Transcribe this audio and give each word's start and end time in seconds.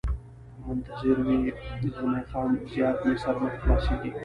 به 0.67 0.67
منتظر 0.69 1.17
وي، 1.27 1.39
زلمی 1.93 2.21
خان: 2.29 2.49
زیات 2.71 2.97
مې 3.05 3.13
سر 3.23 3.35
نه 3.43 3.49
په 3.53 3.57
خلاصېږي. 3.61 4.11